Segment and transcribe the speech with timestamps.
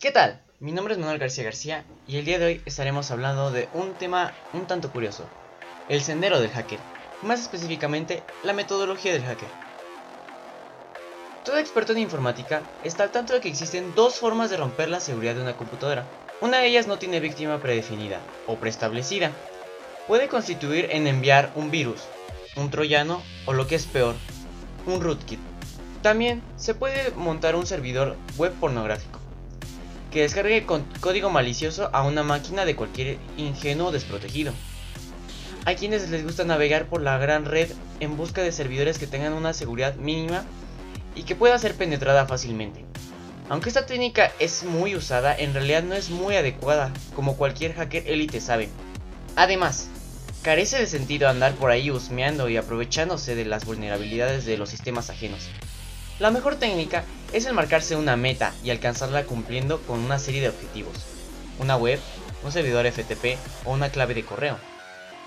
[0.00, 0.40] ¿Qué tal?
[0.60, 3.92] Mi nombre es Manuel García García y el día de hoy estaremos hablando de un
[3.92, 5.28] tema un tanto curioso,
[5.90, 6.78] el sendero del hacker,
[7.20, 9.50] más específicamente la metodología del hacker.
[11.44, 15.00] Todo experto en informática está al tanto de que existen dos formas de romper la
[15.00, 16.06] seguridad de una computadora.
[16.40, 19.32] Una de ellas no tiene víctima predefinida o preestablecida.
[20.08, 22.00] Puede constituir en enviar un virus,
[22.56, 24.14] un troyano o lo que es peor,
[24.86, 25.40] un rootkit.
[26.00, 29.09] También se puede montar un servidor web pornográfico
[30.10, 34.52] que descargue con código malicioso a una máquina de cualquier ingenuo desprotegido.
[35.64, 39.34] Hay quienes les gusta navegar por la gran red en busca de servidores que tengan
[39.34, 40.44] una seguridad mínima
[41.14, 42.84] y que pueda ser penetrada fácilmente.
[43.48, 48.04] Aunque esta técnica es muy usada, en realidad no es muy adecuada, como cualquier hacker
[48.06, 48.68] élite sabe.
[49.36, 49.88] Además,
[50.42, 55.10] carece de sentido andar por ahí husmeando y aprovechándose de las vulnerabilidades de los sistemas
[55.10, 55.48] ajenos.
[56.20, 60.50] La mejor técnica es el marcarse una meta y alcanzarla cumpliendo con una serie de
[60.50, 60.92] objetivos.
[61.58, 61.98] Una web,
[62.44, 64.58] un servidor FTP o una clave de correo.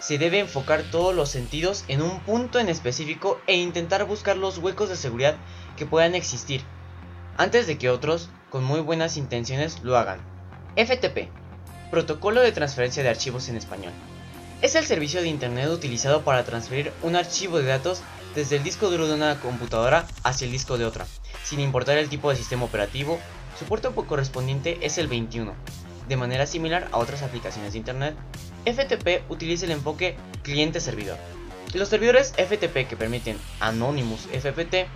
[0.00, 4.58] Se debe enfocar todos los sentidos en un punto en específico e intentar buscar los
[4.58, 5.36] huecos de seguridad
[5.78, 6.60] que puedan existir,
[7.38, 10.20] antes de que otros, con muy buenas intenciones, lo hagan.
[10.76, 11.30] FTP,
[11.90, 13.92] Protocolo de Transferencia de Archivos en Español.
[14.60, 18.02] Es el servicio de Internet utilizado para transferir un archivo de datos
[18.34, 21.06] desde el disco duro de una computadora hacia el disco de otra,
[21.44, 23.18] sin importar el tipo de sistema operativo,
[23.58, 25.54] su puerto correspondiente es el 21.
[26.08, 28.16] De manera similar a otras aplicaciones de Internet,
[28.64, 31.18] FTP utiliza el enfoque cliente-servidor.
[31.74, 34.86] Los servidores FTP que permiten Anonymous FPT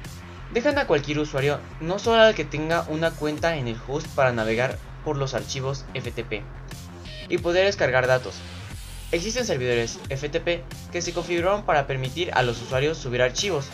[0.52, 4.32] dejan a cualquier usuario, no solo al que tenga una cuenta en el host para
[4.32, 6.42] navegar por los archivos FTP
[7.28, 8.36] y poder descargar datos,
[9.12, 13.66] Existen servidores FTP que se configuraron para permitir a los usuarios subir archivos.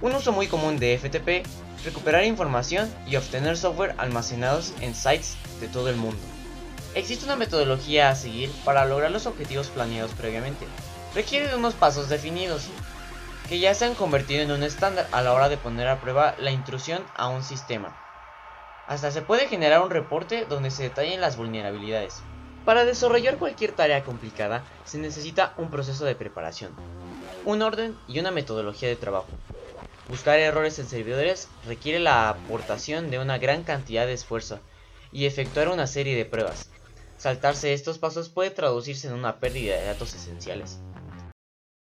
[0.00, 1.44] Un uso muy común de FTP,
[1.84, 6.20] recuperar información y obtener software almacenados en sites de todo el mundo.
[6.94, 10.64] Existe una metodología a seguir para lograr los objetivos planeados previamente.
[11.12, 12.68] Requiere de unos pasos definidos,
[13.48, 16.36] que ya se han convertido en un estándar a la hora de poner a prueba
[16.38, 17.96] la intrusión a un sistema.
[18.86, 22.22] Hasta se puede generar un reporte donde se detallen las vulnerabilidades.
[22.66, 26.82] Para desarrollar cualquier tarea complicada se necesita un proceso de preparación,
[27.44, 29.40] un orden y una metodología de trabajo.
[30.08, 34.66] Buscar errores en servidores requiere la aportación de una gran cantidad de esfuerzo
[35.12, 36.74] y efectuar una serie de pruebas.
[37.16, 40.82] Saltarse estos pasos puede traducirse en una pérdida de datos esenciales.